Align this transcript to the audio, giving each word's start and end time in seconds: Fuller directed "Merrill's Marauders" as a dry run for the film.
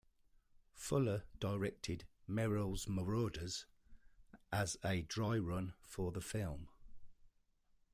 Fuller 0.73 1.25
directed 1.39 2.05
"Merrill's 2.25 2.87
Marauders" 2.87 3.67
as 4.51 4.75
a 4.83 5.03
dry 5.03 5.37
run 5.37 5.75
for 5.83 6.11
the 6.11 6.21
film. 6.21 6.69